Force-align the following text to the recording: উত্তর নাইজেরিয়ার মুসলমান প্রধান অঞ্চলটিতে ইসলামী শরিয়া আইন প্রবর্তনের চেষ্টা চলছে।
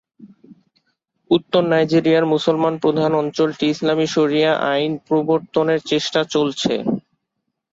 উত্তর 1.31 1.61
নাইজেরিয়ার 1.71 2.25
মুসলমান 2.25 2.73
প্রধান 2.83 3.11
অঞ্চলটিতে 3.15 3.65
ইসলামী 3.73 4.07
শরিয়া 4.09 4.51
আইন 4.71 4.91
প্রবর্তনের 5.07 5.79
চেষ্টা 5.91 6.19
চলছে। 6.33 6.73